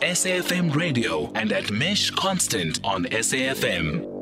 SAFM 0.00 0.74
Radio 0.74 1.30
and 1.34 1.52
at 1.52 1.70
Mesh 1.70 2.10
Constant 2.10 2.80
on 2.84 3.04
SAFM. 3.06 4.15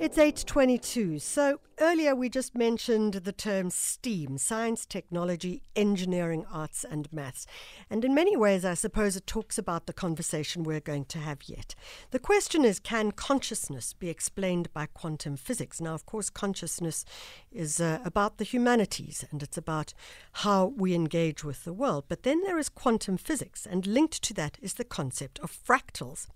It's 0.00 0.18
8:22. 0.18 1.20
So 1.20 1.60
earlier 1.78 2.16
we 2.16 2.28
just 2.28 2.56
mentioned 2.56 3.14
the 3.14 3.32
term 3.32 3.70
STEAM, 3.70 4.38
science, 4.38 4.84
technology, 4.84 5.62
engineering, 5.76 6.44
arts 6.50 6.84
and 6.84 7.10
maths. 7.12 7.46
And 7.88 8.04
in 8.04 8.12
many 8.12 8.36
ways 8.36 8.64
I 8.64 8.74
suppose 8.74 9.14
it 9.14 9.24
talks 9.24 9.56
about 9.56 9.86
the 9.86 9.92
conversation 9.92 10.64
we're 10.64 10.80
going 10.80 11.04
to 11.06 11.18
have 11.18 11.48
yet. 11.48 11.76
The 12.10 12.18
question 12.18 12.64
is 12.64 12.80
can 12.80 13.12
consciousness 13.12 13.92
be 13.92 14.08
explained 14.08 14.72
by 14.72 14.86
quantum 14.86 15.36
physics? 15.36 15.80
Now 15.80 15.94
of 15.94 16.06
course 16.06 16.28
consciousness 16.28 17.04
is 17.52 17.80
uh, 17.80 18.00
about 18.04 18.38
the 18.38 18.44
humanities 18.44 19.24
and 19.30 19.44
it's 19.44 19.56
about 19.56 19.94
how 20.32 20.66
we 20.76 20.92
engage 20.92 21.44
with 21.44 21.62
the 21.62 21.72
world. 21.72 22.06
But 22.08 22.24
then 22.24 22.42
there 22.42 22.58
is 22.58 22.68
quantum 22.68 23.16
physics 23.16 23.64
and 23.64 23.86
linked 23.86 24.22
to 24.24 24.34
that 24.34 24.58
is 24.60 24.74
the 24.74 24.84
concept 24.84 25.38
of 25.38 25.52
fractals. 25.52 26.26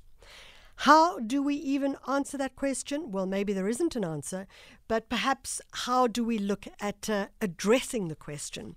How 0.82 1.18
do 1.18 1.42
we 1.42 1.56
even 1.56 1.96
answer 2.06 2.38
that 2.38 2.54
question? 2.54 3.10
Well, 3.10 3.26
maybe 3.26 3.52
there 3.52 3.68
isn't 3.68 3.96
an 3.96 4.04
answer, 4.04 4.46
but 4.86 5.08
perhaps 5.08 5.60
how 5.72 6.06
do 6.06 6.22
we 6.22 6.38
look 6.38 6.68
at 6.80 7.10
uh, 7.10 7.26
addressing 7.40 8.06
the 8.06 8.14
question? 8.14 8.76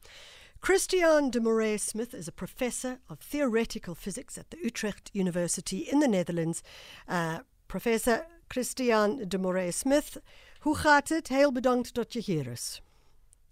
Christiane 0.61 1.29
de 1.29 1.39
Morais 1.39 1.77
Smith 1.77 2.15
is 2.15 2.27
a 2.27 2.31
professor 2.31 2.97
of 3.07 3.19
theoretical 3.19 3.93
physics 3.93 4.35
at 4.35 4.49
the 4.49 4.57
Utrecht 4.63 5.11
University 5.13 5.77
in 5.77 5.99
the 5.99 6.07
Netherlands. 6.07 6.63
Uh, 7.07 7.39
professor 7.67 8.25
Christiane 8.49 9.27
de 9.27 9.37
Morais 9.37 9.75
Smith, 9.75 10.17
hoe 10.61 10.75
gaat 10.75 11.09
het? 11.09 11.27
Heel 11.27 11.51
bedankt 11.51 11.93
dat 11.93 12.13
je 12.13 12.19
hier 12.19 12.47
is. 12.47 12.81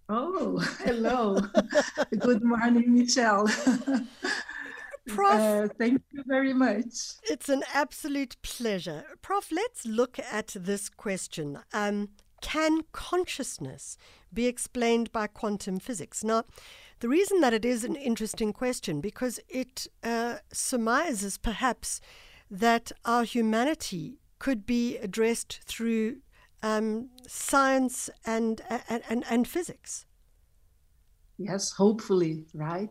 Oh, 0.07 0.57
hello. 0.85 1.37
Good 2.19 2.43
morning, 2.43 2.87
Michelle. 2.87 3.47
Prof, 5.09 5.39
uh, 5.39 5.67
thank 5.77 6.01
you 6.11 6.23
very 6.25 6.53
much. 6.53 7.15
It's 7.23 7.49
an 7.49 7.63
absolute 7.73 8.35
pleasure. 8.41 9.03
Prof, 9.21 9.51
let's 9.51 9.85
look 9.85 10.19
at 10.19 10.55
this 10.55 10.89
question. 10.89 11.59
Um, 11.73 12.09
can 12.41 12.81
consciousness 12.91 13.97
be 14.33 14.45
explained 14.47 15.11
by 15.11 15.27
quantum 15.27 15.79
physics? 15.79 16.23
Now, 16.23 16.45
the 16.99 17.09
reason 17.09 17.41
that 17.41 17.53
it 17.53 17.65
is 17.65 17.83
an 17.83 17.95
interesting 17.95 18.53
question 18.53 19.01
because 19.01 19.39
it 19.49 19.87
uh, 20.03 20.37
surmises 20.51 21.37
perhaps 21.37 22.01
that 22.51 22.91
our 23.05 23.23
humanity 23.23 24.19
could 24.37 24.65
be 24.65 24.97
addressed 24.97 25.59
through 25.65 26.17
um, 26.63 27.09
science 27.27 28.09
and, 28.25 28.61
and, 28.69 29.03
and, 29.09 29.23
and 29.29 29.47
physics. 29.47 30.05
Yes, 31.37 31.71
hopefully, 31.71 32.45
right? 32.53 32.89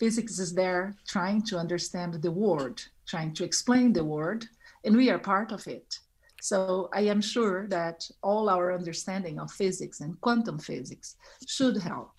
Physics 0.00 0.38
is 0.38 0.54
there 0.54 0.96
trying 1.06 1.42
to 1.42 1.58
understand 1.58 2.14
the 2.14 2.32
world, 2.32 2.80
trying 3.06 3.34
to 3.34 3.44
explain 3.44 3.92
the 3.92 4.02
world, 4.02 4.48
and 4.84 4.96
we 4.96 5.10
are 5.10 5.18
part 5.18 5.52
of 5.52 5.66
it. 5.66 5.98
So 6.42 6.88
I 6.94 7.02
am 7.02 7.20
sure 7.20 7.66
that 7.68 8.10
all 8.22 8.48
our 8.48 8.72
understanding 8.72 9.38
of 9.38 9.52
physics 9.52 10.00
and 10.00 10.18
quantum 10.22 10.58
physics 10.58 11.16
should 11.46 11.76
help. 11.76 12.12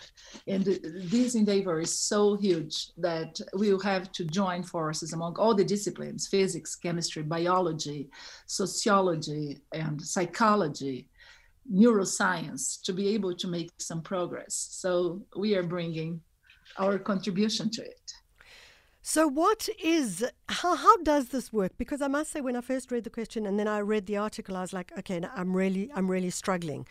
And 0.46 0.62
this 0.62 1.34
endeavor 1.34 1.80
is 1.80 1.98
so 1.98 2.36
huge 2.36 2.76
that 2.98 3.40
we 3.58 3.72
will 3.72 3.80
have 3.80 4.12
to 4.12 4.24
join 4.24 4.62
forces 4.62 5.12
among 5.12 5.34
all 5.38 5.56
the 5.56 5.64
disciplines 5.64 6.28
physics, 6.28 6.76
chemistry, 6.76 7.24
biology, 7.24 8.10
sociology, 8.46 9.58
and 9.72 10.00
psychology, 10.00 11.08
neuroscience 11.68 12.80
to 12.82 12.92
be 12.92 13.08
able 13.08 13.34
to 13.34 13.48
make 13.48 13.70
some 13.78 14.02
progress. 14.02 14.68
So 14.70 15.22
we 15.36 15.56
are 15.56 15.64
bringing 15.64 16.20
our 16.78 16.98
contribution 16.98 17.70
to 17.70 17.82
it. 17.82 18.12
So, 19.04 19.26
what 19.26 19.68
is 19.82 20.24
how 20.48 20.76
how 20.76 20.96
does 20.98 21.28
this 21.28 21.52
work? 21.52 21.72
Because 21.76 22.00
I 22.00 22.06
must 22.06 22.30
say, 22.30 22.40
when 22.40 22.54
I 22.54 22.60
first 22.60 22.92
read 22.92 23.02
the 23.02 23.10
question 23.10 23.46
and 23.46 23.58
then 23.58 23.66
I 23.66 23.80
read 23.80 24.06
the 24.06 24.16
article, 24.16 24.56
I 24.56 24.60
was 24.60 24.72
like, 24.72 24.92
okay, 24.96 25.20
I'm 25.34 25.56
really 25.56 25.90
I'm 25.94 26.08
really 26.08 26.30
struggling. 26.30 26.86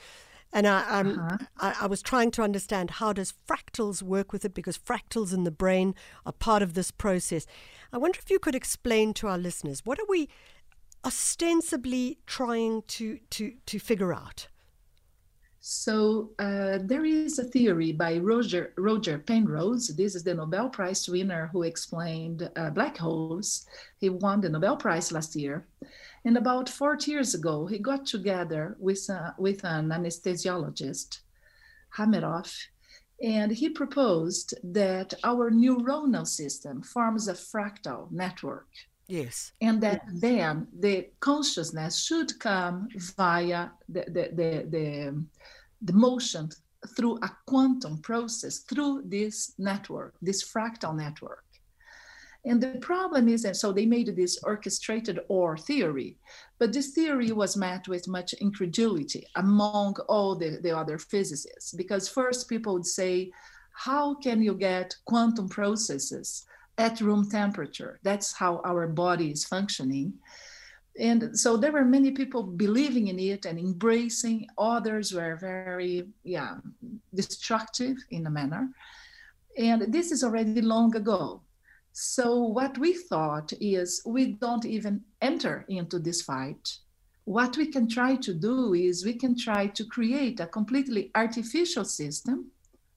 And 0.53 0.67
I, 0.67 0.81
uh-huh. 0.81 1.37
I, 1.61 1.75
I, 1.83 1.87
was 1.87 2.01
trying 2.01 2.29
to 2.31 2.41
understand 2.41 2.91
how 2.91 3.13
does 3.13 3.33
fractals 3.47 4.03
work 4.03 4.33
with 4.33 4.43
it 4.43 4.53
because 4.53 4.77
fractals 4.77 5.33
in 5.33 5.45
the 5.45 5.51
brain 5.51 5.95
are 6.25 6.33
part 6.33 6.61
of 6.61 6.73
this 6.73 6.91
process. 6.91 7.45
I 7.93 7.97
wonder 7.97 8.19
if 8.21 8.29
you 8.29 8.37
could 8.37 8.53
explain 8.53 9.13
to 9.13 9.27
our 9.27 9.37
listeners 9.37 9.85
what 9.85 9.97
are 9.97 10.05
we 10.09 10.27
ostensibly 11.05 12.19
trying 12.27 12.83
to 12.87 13.19
to 13.29 13.53
to 13.65 13.79
figure 13.79 14.13
out. 14.13 14.47
So 15.63 16.31
uh, 16.39 16.79
there 16.81 17.05
is 17.05 17.37
a 17.37 17.43
theory 17.43 17.91
by 17.91 18.17
Roger, 18.17 18.73
Roger 18.77 19.19
Penrose. 19.19 19.89
This 19.89 20.15
is 20.15 20.23
the 20.23 20.33
Nobel 20.33 20.69
Prize 20.69 21.07
winner 21.07 21.51
who 21.53 21.61
explained 21.61 22.49
uh, 22.55 22.71
black 22.71 22.97
holes. 22.97 23.67
He 23.99 24.09
won 24.09 24.41
the 24.41 24.49
Nobel 24.49 24.75
Prize 24.75 25.11
last 25.11 25.35
year. 25.35 25.67
And 26.25 26.35
about 26.35 26.67
40 26.67 27.11
years 27.11 27.35
ago, 27.35 27.67
he 27.67 27.77
got 27.77 28.07
together 28.07 28.75
with, 28.79 29.07
uh, 29.07 29.33
with 29.37 29.63
an 29.63 29.89
anesthesiologist, 29.89 31.19
Hameroff, 31.95 32.65
and 33.21 33.51
he 33.51 33.69
proposed 33.69 34.55
that 34.63 35.13
our 35.23 35.51
neuronal 35.51 36.25
system 36.25 36.81
forms 36.81 37.27
a 37.27 37.33
fractal 37.33 38.11
network. 38.11 38.67
Yes. 39.11 39.51
And 39.59 39.81
that 39.81 40.03
yes. 40.07 40.21
then 40.21 40.67
the 40.79 41.09
consciousness 41.19 42.01
should 42.01 42.39
come 42.39 42.87
via 43.17 43.69
the, 43.89 44.03
the, 44.07 44.23
the, 44.39 44.51
the 44.69 45.25
the 45.81 45.93
motion 45.93 46.49
through 46.95 47.17
a 47.21 47.29
quantum 47.45 47.97
process 47.97 48.59
through 48.59 49.03
this 49.05 49.53
network, 49.57 50.15
this 50.21 50.43
fractal 50.43 50.95
network. 50.95 51.43
And 52.45 52.61
the 52.61 52.79
problem 52.81 53.27
is 53.27 53.43
that 53.43 53.55
so 53.55 53.71
they 53.71 53.85
made 53.85 54.15
this 54.15 54.39
orchestrated 54.43 55.19
OR 55.27 55.57
theory, 55.57 56.17
but 56.57 56.73
this 56.73 56.91
theory 56.91 57.31
was 57.31 57.57
met 57.57 57.87
with 57.87 58.07
much 58.07 58.33
incredulity 58.33 59.25
among 59.35 59.95
all 60.07 60.35
the, 60.35 60.59
the 60.63 60.75
other 60.75 60.97
physicists, 60.97 61.73
because 61.73 62.07
first 62.09 62.49
people 62.49 62.73
would 62.73 62.87
say, 62.87 63.31
how 63.73 64.15
can 64.15 64.41
you 64.41 64.55
get 64.55 64.95
quantum 65.05 65.49
processes 65.49 66.45
at 66.81 67.01
room 67.01 67.29
temperature? 67.29 67.99
That's 68.03 68.33
how 68.33 68.61
our 68.65 68.87
body 68.87 69.29
is 69.31 69.45
functioning. 69.45 70.13
And 70.99 71.39
so 71.39 71.55
there 71.55 71.71
were 71.71 71.85
many 71.85 72.11
people 72.11 72.43
believing 72.43 73.07
in 73.07 73.19
it 73.19 73.45
and 73.45 73.57
embracing. 73.57 74.47
Others 74.57 75.13
were 75.13 75.35
very 75.37 75.97
yeah 76.23 76.55
destructive 77.13 77.97
in 78.09 78.27
a 78.27 78.29
manner. 78.39 78.63
And 79.57 79.93
this 79.93 80.11
is 80.11 80.23
already 80.23 80.61
long 80.61 80.95
ago. 80.95 81.41
So 81.93 82.27
what 82.59 82.77
we 82.77 82.91
thought 82.93 83.53
is 83.59 84.01
we 84.05 84.23
don't 84.45 84.65
even 84.65 85.01
enter 85.21 85.65
into 85.67 85.97
this 85.99 86.21
fight. 86.21 86.65
What 87.25 87.57
we 87.57 87.67
can 87.67 87.87
try 87.87 88.15
to 88.15 88.33
do 88.33 88.73
is 88.73 89.05
we 89.05 89.13
can 89.13 89.37
try 89.37 89.67
to 89.67 89.83
create 89.85 90.39
a 90.39 90.47
completely 90.47 91.11
artificial 91.15 91.85
system 91.85 92.51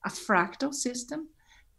a 0.05 0.11
fractal 0.11 0.73
system 0.73 1.29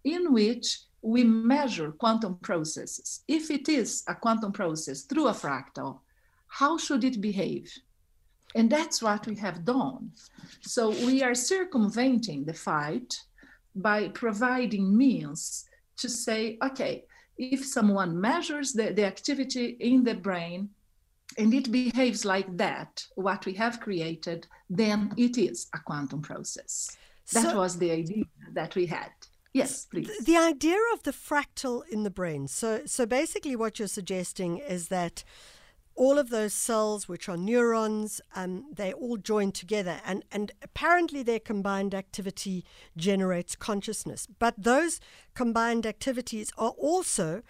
in 0.03 0.33
which 0.33 0.79
we 1.05 1.23
measure 1.23 1.91
quantum 1.91 2.35
processes. 2.41 3.21
If 3.27 3.51
it 3.51 3.69
is 3.69 4.03
a 4.07 4.15
quantum 4.15 4.51
process 4.51 5.03
through 5.03 5.27
a 5.27 5.33
fractal, 5.33 5.99
how 6.47 6.79
should 6.79 7.03
it 7.03 7.21
behave? 7.21 7.71
And 8.55 8.71
that's 8.71 9.03
what 9.03 9.27
we 9.27 9.35
have 9.35 9.63
done. 9.65 10.11
So 10.61 10.89
we 10.89 11.21
are 11.21 11.35
circumventing 11.35 12.45
the 12.45 12.55
fight 12.55 13.21
by 13.75 14.07
providing 14.09 14.97
means 14.97 15.65
to 15.97 16.09
say, 16.09 16.57
okay, 16.63 17.03
if 17.37 17.63
someone 17.63 18.19
measures 18.19 18.73
the, 18.73 18.91
the 18.91 19.05
activity 19.05 19.77
in 19.79 20.03
the 20.03 20.15
brain 20.15 20.69
and 21.37 21.53
it 21.53 21.71
behaves 21.71 22.25
like 22.25 22.57
that, 22.57 23.05
what 23.15 23.45
we 23.45 23.53
have 23.53 23.79
created, 23.79 24.47
then 24.69 25.13
it 25.17 25.37
is 25.37 25.67
a 25.75 25.79
quantum 25.79 26.21
process. 26.23 26.97
That 27.33 27.51
so, 27.51 27.57
was 27.57 27.77
the 27.77 27.91
idea 27.91 28.23
that 28.53 28.75
we 28.75 28.87
had. 28.87 29.11
Yes, 29.55 29.85
please. 29.85 30.09
The 30.25 30.35
idea 30.35 30.77
of 30.93 31.03
the 31.03 31.13
fractal 31.13 31.87
in 31.87 32.03
the 32.03 32.09
brain. 32.09 32.49
So, 32.49 32.81
so 32.85 33.05
basically, 33.05 33.55
what 33.55 33.79
you're 33.79 33.87
suggesting 33.87 34.57
is 34.57 34.89
that 34.89 35.23
all 35.95 36.19
of 36.19 36.29
those 36.29 36.53
cells, 36.53 37.07
which 37.07 37.29
are 37.29 37.37
neurons, 37.37 38.19
um, 38.35 38.65
they 38.73 38.91
all 38.91 39.15
join 39.15 39.53
together, 39.53 40.01
and, 40.05 40.25
and 40.29 40.51
apparently 40.61 41.23
their 41.23 41.39
combined 41.39 41.95
activity 41.95 42.65
generates 42.97 43.55
consciousness. 43.55 44.27
But 44.27 44.55
those 44.57 44.99
combined 45.35 45.85
activities 45.85 46.51
are 46.57 46.71
also 46.71 47.41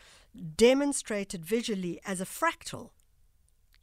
demonstrated 0.55 1.43
visually 1.43 1.99
as 2.05 2.21
a 2.21 2.25
fractal. 2.25 2.91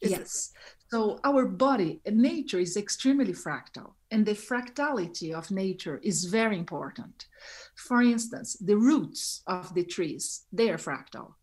Is 0.00 0.12
yes. 0.12 0.52
It? 0.54 0.84
So 0.92 1.18
our 1.24 1.44
body, 1.46 2.00
nature 2.06 2.60
is 2.60 2.76
extremely 2.76 3.32
fractal, 3.32 3.94
and 4.12 4.24
the 4.24 4.34
fractality 4.34 5.32
of 5.32 5.50
nature 5.50 5.98
is 6.02 6.26
very 6.26 6.58
important. 6.58 7.26
For 7.74 8.00
instance, 8.02 8.56
the 8.60 8.76
roots 8.76 9.42
of 9.46 9.74
the 9.74 9.84
trees, 9.84 10.44
they 10.52 10.70
are 10.70 10.78
fractal 10.78 11.34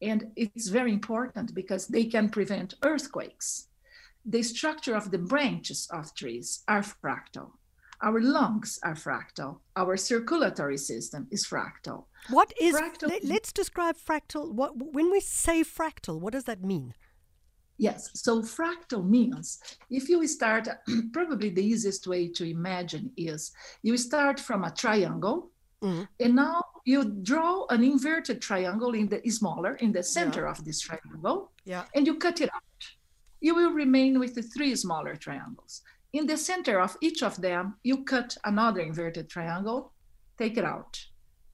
and 0.00 0.30
it's 0.36 0.68
very 0.68 0.92
important 0.92 1.54
because 1.54 1.88
they 1.88 2.04
can 2.04 2.28
prevent 2.28 2.74
earthquakes. 2.82 3.68
The 4.24 4.42
structure 4.42 4.94
of 4.94 5.10
the 5.10 5.18
branches 5.18 5.88
of 5.92 6.14
trees 6.14 6.62
are 6.68 6.82
fractal. 6.82 7.52
Our 8.00 8.20
lungs 8.20 8.78
are 8.84 8.94
fractal. 8.94 9.58
Our 9.74 9.96
circulatory 9.96 10.78
system 10.78 11.26
is 11.32 11.46
fractal. 11.46 12.04
What 12.30 12.52
is 12.60 12.76
fractal? 12.76 13.10
Let, 13.24 13.42
us 13.42 13.52
describe 13.52 13.96
fractal. 13.96 14.52
What 14.52 14.76
when 14.76 15.10
we 15.10 15.20
say 15.20 15.64
fractal, 15.64 16.20
what 16.20 16.32
does 16.32 16.44
that 16.44 16.62
mean? 16.62 16.94
Yes, 17.78 18.10
so 18.12 18.42
fractal 18.42 19.08
means 19.08 19.60
if 19.88 20.08
you 20.08 20.26
start, 20.26 20.68
probably 21.12 21.50
the 21.50 21.64
easiest 21.64 22.08
way 22.08 22.28
to 22.28 22.44
imagine 22.44 23.12
is 23.16 23.52
you 23.82 23.96
start 23.96 24.40
from 24.40 24.64
a 24.64 24.70
triangle, 24.72 25.50
mm-hmm. 25.80 26.02
and 26.18 26.34
now 26.34 26.60
you 26.84 27.04
draw 27.22 27.66
an 27.70 27.84
inverted 27.84 28.42
triangle 28.42 28.94
in 28.94 29.08
the 29.08 29.22
smaller 29.30 29.76
in 29.76 29.92
the 29.92 30.02
center 30.02 30.44
yeah. 30.44 30.50
of 30.50 30.64
this 30.64 30.80
triangle, 30.80 31.52
yeah. 31.64 31.84
and 31.94 32.04
you 32.04 32.16
cut 32.16 32.40
it 32.40 32.50
out. 32.52 32.62
You 33.40 33.54
will 33.54 33.70
remain 33.70 34.18
with 34.18 34.34
the 34.34 34.42
three 34.42 34.74
smaller 34.74 35.14
triangles. 35.14 35.82
In 36.12 36.26
the 36.26 36.36
center 36.36 36.80
of 36.80 36.96
each 37.00 37.22
of 37.22 37.40
them, 37.40 37.76
you 37.84 38.02
cut 38.02 38.36
another 38.44 38.80
inverted 38.80 39.28
triangle, 39.28 39.92
take 40.36 40.56
it 40.56 40.64
out. 40.64 40.98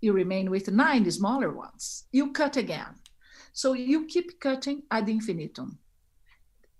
You 0.00 0.14
remain 0.14 0.50
with 0.50 0.70
nine 0.70 1.10
smaller 1.10 1.50
ones. 1.50 2.04
You 2.12 2.32
cut 2.32 2.56
again. 2.56 2.94
So 3.52 3.74
you 3.74 4.06
keep 4.06 4.40
cutting 4.40 4.84
ad 4.90 5.08
infinitum. 5.08 5.78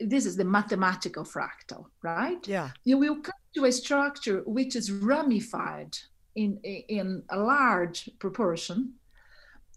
This 0.01 0.27
is 0.27 0.37
the 0.37 0.45
mathematical 0.45 1.25
fractal, 1.25 1.87
right? 2.03 2.47
Yeah. 2.47 2.71
You 2.85 2.99
will 2.99 3.17
come 3.17 3.35
to 3.55 3.65
a 3.65 3.73
structure 3.73 4.43
which 4.47 4.75
is 4.77 4.91
ramified 4.91 5.97
in, 6.35 6.59
in 6.63 7.23
a 7.31 7.39
large 7.39 8.11
proportion, 8.19 8.95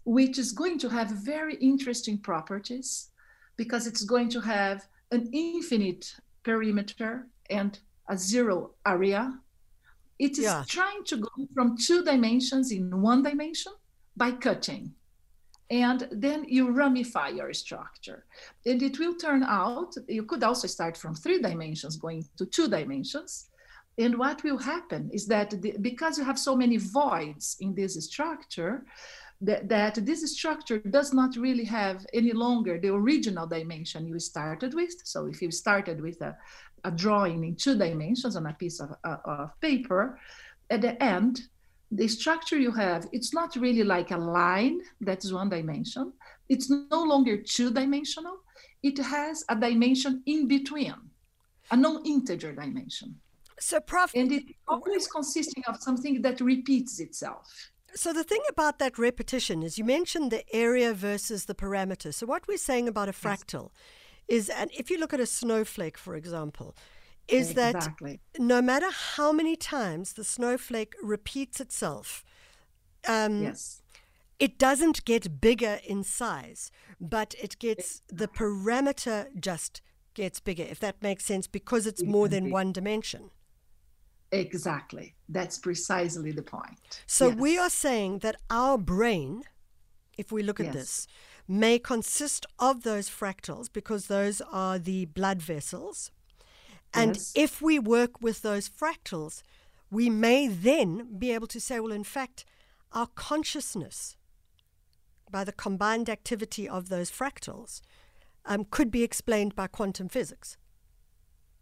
which 0.04 0.38
is 0.38 0.52
going 0.52 0.78
to 0.80 0.88
have 0.88 1.08
very 1.10 1.54
interesting 1.56 2.18
properties 2.18 3.10
because 3.56 3.86
it's 3.86 4.04
going 4.04 4.28
to 4.30 4.40
have 4.40 4.86
an 5.10 5.28
infinite 5.32 6.14
perimeter 6.42 7.26
and 7.50 7.78
a 8.08 8.16
zero 8.16 8.70
area. 8.86 9.38
It 10.18 10.32
is 10.32 10.44
yeah. 10.44 10.64
trying 10.66 11.04
to 11.04 11.18
go 11.18 11.30
from 11.54 11.76
two 11.76 12.02
dimensions 12.02 12.72
in 12.72 13.02
one 13.02 13.22
dimension 13.22 13.72
by 14.16 14.32
cutting. 14.32 14.94
And 15.70 16.08
then 16.10 16.44
you 16.48 16.70
ramify 16.70 17.28
your 17.28 17.52
structure. 17.52 18.24
And 18.64 18.82
it 18.82 18.98
will 18.98 19.14
turn 19.14 19.42
out, 19.42 19.94
you 20.08 20.22
could 20.22 20.42
also 20.42 20.66
start 20.66 20.96
from 20.96 21.14
three 21.14 21.40
dimensions 21.40 21.96
going 21.96 22.24
to 22.38 22.46
two 22.46 22.68
dimensions. 22.68 23.50
And 23.98 24.16
what 24.16 24.42
will 24.44 24.58
happen 24.58 25.10
is 25.12 25.26
that 25.26 25.50
the, 25.60 25.74
because 25.80 26.16
you 26.16 26.24
have 26.24 26.38
so 26.38 26.56
many 26.56 26.76
voids 26.78 27.56
in 27.60 27.74
this 27.74 28.02
structure, 28.04 28.84
that, 29.40 29.68
that 29.68 29.94
this 30.06 30.32
structure 30.32 30.78
does 30.78 31.12
not 31.12 31.36
really 31.36 31.64
have 31.64 32.04
any 32.12 32.32
longer 32.32 32.78
the 32.78 32.92
original 32.92 33.46
dimension 33.46 34.06
you 34.06 34.18
started 34.18 34.74
with. 34.74 34.94
So 35.04 35.26
if 35.26 35.42
you 35.42 35.50
started 35.50 36.00
with 36.00 36.20
a, 36.22 36.36
a 36.84 36.90
drawing 36.90 37.44
in 37.44 37.56
two 37.56 37.76
dimensions 37.76 38.36
on 38.36 38.46
a 38.46 38.52
piece 38.54 38.80
of, 38.80 38.94
uh, 39.04 39.16
of 39.24 39.60
paper, 39.60 40.18
at 40.70 40.80
the 40.80 41.00
end, 41.02 41.42
the 41.90 42.08
structure 42.08 42.58
you 42.58 42.72
have, 42.72 43.08
it's 43.12 43.32
not 43.32 43.56
really 43.56 43.84
like 43.84 44.10
a 44.10 44.16
line 44.16 44.80
that 45.00 45.24
is 45.24 45.32
one 45.32 45.48
dimension. 45.48 46.12
It's 46.48 46.70
no 46.70 47.02
longer 47.02 47.36
two 47.36 47.70
dimensional. 47.70 48.38
It 48.82 48.98
has 48.98 49.44
a 49.48 49.56
dimension 49.56 50.22
in 50.26 50.48
between, 50.48 50.94
a 51.70 51.76
non 51.76 52.04
integer 52.04 52.52
dimension. 52.52 53.16
So, 53.58 53.80
Prof. 53.80 54.12
And 54.14 54.30
it's 54.30 54.52
oh, 54.68 54.80
always 54.84 55.08
consisting 55.08 55.64
of 55.66 55.76
something 55.80 56.22
that 56.22 56.40
repeats 56.40 57.00
itself. 57.00 57.70
So, 57.94 58.12
the 58.12 58.22
thing 58.22 58.42
about 58.48 58.78
that 58.78 58.98
repetition 58.98 59.62
is 59.62 59.78
you 59.78 59.84
mentioned 59.84 60.30
the 60.30 60.44
area 60.54 60.92
versus 60.92 61.46
the 61.46 61.54
parameter. 61.54 62.14
So, 62.14 62.26
what 62.26 62.46
we're 62.46 62.58
saying 62.58 62.86
about 62.86 63.08
a 63.08 63.12
fractal 63.12 63.70
yes 63.72 63.82
is, 64.28 64.48
and 64.50 64.70
if 64.76 64.90
you 64.90 64.98
look 64.98 65.14
at 65.14 65.20
a 65.20 65.26
snowflake, 65.26 65.98
for 65.98 66.14
example, 66.14 66.76
is 67.28 67.50
exactly. 67.50 68.20
that 68.34 68.42
no 68.42 68.62
matter 68.62 68.90
how 68.90 69.32
many 69.32 69.56
times 69.56 70.14
the 70.14 70.24
snowflake 70.24 70.94
repeats 71.02 71.60
itself, 71.60 72.24
um, 73.06 73.42
yes. 73.42 73.82
it 74.38 74.58
doesn't 74.58 75.04
get 75.04 75.40
bigger 75.40 75.80
in 75.84 76.04
size, 76.04 76.70
but 77.00 77.34
it 77.40 77.58
gets 77.58 78.02
the 78.08 78.28
parameter 78.28 79.28
just 79.38 79.82
gets 80.14 80.40
bigger, 80.40 80.64
if 80.64 80.80
that 80.80 81.02
makes 81.02 81.24
sense, 81.24 81.46
because 81.46 81.86
it's 81.86 82.02
more 82.02 82.28
than 82.28 82.50
one 82.50 82.72
dimension. 82.72 83.30
Exactly. 84.32 85.14
That's 85.28 85.58
precisely 85.58 86.32
the 86.32 86.42
point. 86.42 87.02
So 87.06 87.28
yes. 87.28 87.36
we 87.36 87.58
are 87.58 87.70
saying 87.70 88.18
that 88.18 88.36
our 88.50 88.76
brain, 88.76 89.44
if 90.16 90.32
we 90.32 90.42
look 90.42 90.60
at 90.60 90.66
yes. 90.66 90.74
this, 90.74 91.06
may 91.46 91.78
consist 91.78 92.44
of 92.58 92.82
those 92.82 93.08
fractals 93.08 93.72
because 93.72 94.06
those 94.06 94.42
are 94.52 94.78
the 94.78 95.06
blood 95.06 95.40
vessels. 95.40 96.10
And 96.94 97.16
yes. 97.16 97.32
if 97.34 97.62
we 97.62 97.78
work 97.78 98.20
with 98.22 98.42
those 98.42 98.68
fractals, 98.68 99.42
we 99.90 100.10
may 100.10 100.48
then 100.48 101.18
be 101.18 101.32
able 101.32 101.46
to 101.48 101.60
say, 101.60 101.80
well, 101.80 101.92
in 101.92 102.04
fact, 102.04 102.44
our 102.92 103.08
consciousness, 103.14 104.16
by 105.30 105.44
the 105.44 105.52
combined 105.52 106.08
activity 106.08 106.68
of 106.68 106.88
those 106.88 107.10
fractals, 107.10 107.80
um, 108.44 108.64
could 108.70 108.90
be 108.90 109.02
explained 109.02 109.54
by 109.54 109.66
quantum 109.66 110.08
physics. 110.08 110.56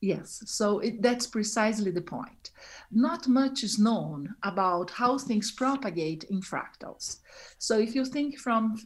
Yes, 0.00 0.43
so 0.46 0.78
it, 0.81 1.00
that's 1.00 1.26
precisely 1.26 1.90
the 1.90 2.02
point. 2.02 2.50
Not 2.93 3.26
much 3.29 3.64
is 3.64 3.79
known 3.79 4.34
about 4.43 4.90
how 4.90 5.19
things 5.19 5.50
propagate 5.50 6.25
in 6.25 6.43
fractals. 6.43 7.19
So 7.58 7.79
if 7.79 7.94
you 7.94 8.05
think 8.05 8.38
from 8.38 8.76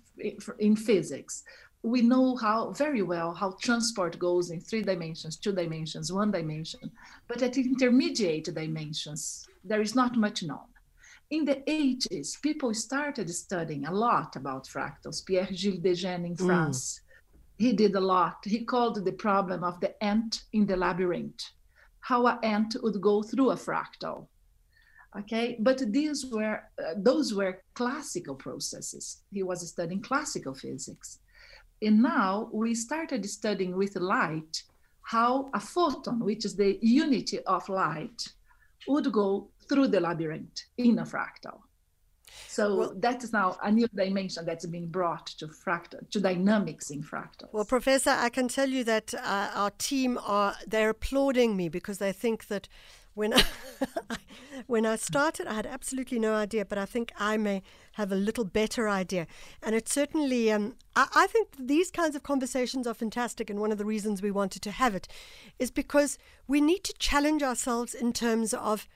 in 0.59 0.77
physics, 0.77 1.43
we 1.82 2.03
know 2.03 2.37
how 2.37 2.73
very 2.73 3.03
well 3.03 3.32
how 3.32 3.53
transport 3.61 4.19
goes 4.19 4.50
in 4.50 4.61
three 4.61 4.82
dimensions, 4.82 5.37
two 5.37 5.53
dimensions, 5.53 6.12
one 6.12 6.31
dimension, 6.31 6.91
but 7.27 7.43
at 7.43 7.56
intermediate 7.56 8.55
dimensions, 8.55 9.47
there 9.65 9.81
is 9.81 9.94
not 9.94 10.17
much 10.17 10.43
known. 10.43 10.69
In 11.31 11.44
the 11.44 11.62
80s, 11.67 12.41
people 12.43 12.75
started 12.75 13.31
studying 13.31 13.87
a 13.87 13.93
lot 13.93 14.37
about 14.37 14.67
fractals. 14.67 15.25
Pierre-Gilles 15.25 15.79
de 15.81 15.94
Gennes 15.94 16.27
in 16.27 16.37
mm. 16.37 16.47
France 16.47 17.00
he 17.61 17.75
did 17.75 17.94
a 17.94 18.00
lot. 18.00 18.38
He 18.43 18.65
called 18.65 19.05
the 19.05 19.12
problem 19.12 19.62
of 19.65 19.81
the 19.81 19.93
ant 20.03 20.44
in 20.55 20.65
the 20.65 20.79
labyrinth, 20.79 21.43
how 22.00 22.26
an 22.26 22.38
ant 22.43 22.75
would 22.83 22.99
go 23.03 23.23
through 23.23 23.50
a 23.50 23.55
fractal. 23.55 24.29
Okay, 25.19 25.59
but 25.61 25.79
these 25.93 26.25
were 26.25 26.62
uh, 26.83 26.94
those 26.97 27.35
were 27.35 27.62
classical 27.75 28.35
processes. 28.35 29.25
He 29.31 29.43
was 29.43 29.69
studying 29.69 30.00
classical 30.00 30.55
physics, 30.55 31.19
and 31.82 32.03
now 32.03 32.49
we 32.53 32.75
started 32.75 33.29
studying 33.29 33.77
with 33.77 33.97
light 33.97 34.62
how 35.03 35.50
a 35.55 35.61
photon, 35.61 36.21
which 36.21 36.44
is 36.44 36.55
the 36.55 36.79
unity 36.82 37.41
of 37.41 37.69
light, 37.69 38.29
would 38.87 39.11
go 39.11 39.49
through 39.69 39.88
the 39.88 40.00
labyrinth 40.00 40.62
in 40.79 40.99
a 40.99 41.03
fractal. 41.03 41.59
So 42.47 42.77
well, 42.77 42.94
that 42.97 43.25
is 43.25 43.32
now 43.32 43.56
a 43.62 43.71
new 43.71 43.88
dimension 43.88 44.44
that's 44.44 44.67
being 44.67 44.88
brought 44.88 45.27
to 45.38 45.47
fractal, 45.49 46.09
to 46.11 46.21
dynamics 46.21 46.91
in 46.91 47.03
fractals. 47.03 47.53
Well, 47.53 47.64
Professor, 47.64 48.11
I 48.11 48.28
can 48.28 48.49
tell 48.49 48.69
you 48.69 48.85
that 48.85 49.14
uh, 49.14 49.50
our 49.55 49.71
team 49.71 50.19
are 50.25 50.55
they're 50.66 50.90
applauding 50.90 51.57
me 51.57 51.69
because 51.69 51.99
they 51.99 52.12
think 52.12 52.47
that 52.47 52.69
when 53.14 53.35
I, 54.11 54.17
when 54.67 54.87
I 54.87 54.97
started, 54.97 55.47
I 55.47 55.55
had 55.55 55.67
absolutely 55.67 56.19
no 56.19 56.35
idea, 56.35 56.64
but 56.64 56.79
I 56.79 56.85
think 56.85 57.12
I 57.19 57.37
may 57.37 57.62
have 57.93 58.12
a 58.12 58.17
little 58.17 58.45
better 58.45 58.88
idea. 58.88 59.26
And 59.62 59.75
it 59.75 59.88
certainly, 59.88 60.50
um, 60.52 60.76
I, 60.95 61.09
I 61.14 61.26
think 61.26 61.49
these 61.59 61.90
kinds 61.90 62.14
of 62.14 62.23
conversations 62.23 62.87
are 62.87 62.95
fantastic. 62.95 63.50
And 63.50 63.61
one 63.61 63.73
of 63.73 63.79
the 63.79 63.85
reasons 63.85 64.23
we 64.23 64.31
wanted 64.31 64.62
to 64.62 64.71
have 64.71 64.95
it 64.95 65.09
is 65.59 65.71
because 65.71 66.19
we 66.47 66.61
need 66.61 66.85
to 66.85 66.95
challenge 66.99 67.43
ourselves 67.43 67.95
in 67.95 68.12
terms 68.12 68.55
of 68.55 68.87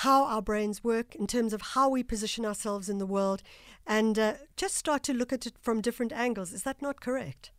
how 0.00 0.24
our 0.24 0.42
brains 0.42 0.84
work, 0.84 1.14
in 1.14 1.26
terms 1.26 1.52
of 1.52 1.62
how 1.62 1.88
we 1.88 2.02
position 2.02 2.44
ourselves 2.44 2.88
in 2.88 2.98
the 2.98 3.06
world, 3.06 3.42
and 3.86 4.18
uh, 4.18 4.34
just 4.56 4.74
start 4.74 5.02
to 5.04 5.14
look 5.14 5.32
at 5.32 5.46
it 5.46 5.54
from 5.60 5.80
different 5.80 6.12
angles. 6.12 6.52
Is 6.52 6.64
that 6.64 6.82
not 6.82 7.00
correct? 7.00 7.50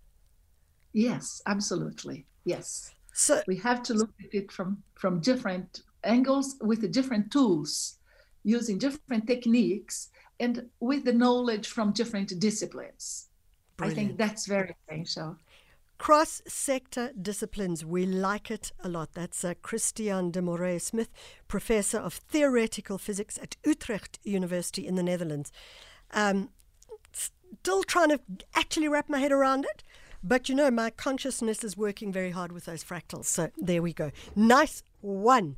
Yes, 0.93 1.41
absolutely. 1.47 2.25
Yes. 2.45 2.93
So 3.13 3.41
we 3.47 3.57
have 3.57 3.81
to 3.83 3.95
look 3.95 4.11
at 4.23 4.33
it 4.33 4.51
from 4.51 4.83
from 4.93 5.19
different 5.19 5.81
angles 6.07 6.55
with 6.61 6.91
different 6.91 7.31
tools, 7.31 7.97
using 8.43 8.77
different 8.77 9.27
techniques, 9.27 10.09
and 10.39 10.69
with 10.79 11.03
the 11.03 11.13
knowledge 11.13 11.67
from 11.67 11.91
different 11.91 12.39
disciplines. 12.39 13.27
Brilliant. 13.77 13.99
I 13.99 14.01
think 14.01 14.17
that's 14.17 14.45
very 14.47 14.75
essential. 14.87 15.37
Cross 15.97 16.43
sector 16.47 17.11
disciplines, 17.19 17.83
we 17.83 18.05
like 18.05 18.51
it 18.51 18.71
a 18.83 18.89
lot. 18.89 19.13
That's 19.13 19.43
uh, 19.43 19.55
Christiane 19.63 20.29
de 20.29 20.41
Morais 20.43 20.79
Smith, 20.79 21.09
Professor 21.47 21.97
of 21.97 22.13
Theoretical 22.13 22.99
Physics 22.99 23.39
at 23.41 23.55
Utrecht 23.65 24.19
University 24.23 24.85
in 24.85 24.95
the 24.95 25.01
Netherlands. 25.01 25.51
Um, 26.11 26.49
still 27.11 27.81
trying 27.83 28.09
to 28.09 28.19
actually 28.53 28.87
wrap 28.87 29.09
my 29.09 29.19
head 29.19 29.31
around 29.31 29.65
it, 29.65 29.83
but 30.23 30.49
you 30.49 30.55
know, 30.55 30.69
my 30.69 30.91
consciousness 30.91 31.63
is 31.63 31.75
working 31.75 32.11
very 32.11 32.31
hard 32.31 32.51
with 32.51 32.65
those 32.65 32.83
fractals. 32.83 33.25
So 33.25 33.49
there 33.57 33.81
we 33.81 33.91
go. 33.93 34.11
Nice 34.35 34.83
one. 35.01 35.55